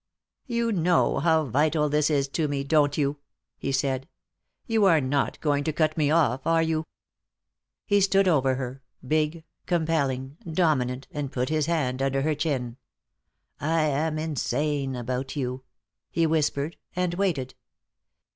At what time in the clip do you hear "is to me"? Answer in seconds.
2.09-2.63